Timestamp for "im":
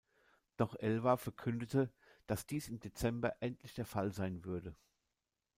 2.69-2.79